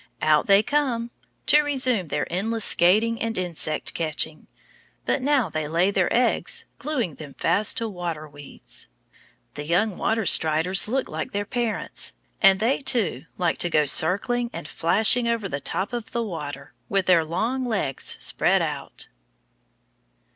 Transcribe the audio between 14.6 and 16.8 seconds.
flashing over the top of the water,